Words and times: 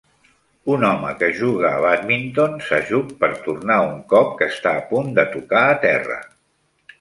Un 0.75 0.83
home 0.87 1.09
que 1.17 1.27
juga 1.41 1.69
a 1.73 1.81
bàdminton 1.83 2.55
s'ajup 2.69 3.11
per 3.25 3.29
tornar 3.49 3.77
un 3.91 4.01
cop 4.15 4.33
que 4.41 4.49
està 4.55 4.73
a 4.79 4.83
punt 4.95 5.13
de 5.21 5.27
tocar 5.37 5.63
a 5.69 5.79
terra. 5.87 6.19